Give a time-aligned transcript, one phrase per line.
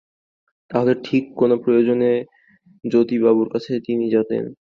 [0.71, 2.11] তাহলে ঠিক কোন প্রয়োজনে
[2.83, 4.43] জ্যোতিবাবুর কাছে তিনি যেতেন?